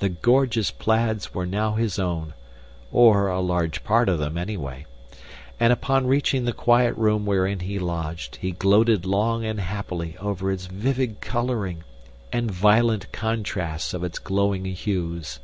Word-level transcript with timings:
The 0.00 0.08
gorgeous 0.08 0.72
plaids 0.72 1.32
were 1.32 1.46
now 1.46 1.74
his 1.74 1.96
own 1.96 2.34
(or 2.90 3.28
a 3.28 3.38
large 3.38 3.84
part 3.84 4.08
of 4.08 4.18
them, 4.18 4.36
anyway), 4.36 4.84
and 5.60 5.72
upon 5.72 6.08
reaching 6.08 6.44
the 6.44 6.52
quiet 6.52 6.92
room 6.96 7.24
wherein 7.24 7.60
he 7.60 7.78
lodged 7.78 8.34
he 8.40 8.50
gloated 8.50 9.06
long 9.06 9.44
and 9.44 9.60
happily 9.60 10.16
over 10.18 10.50
its 10.50 10.66
vivid 10.66 11.20
coloring 11.20 11.84
and 12.32 12.50
violent 12.50 13.12
contrasts 13.12 13.94
of 13.94 14.02
its 14.02 14.18
glowing 14.18 14.64
hues. 14.64 15.38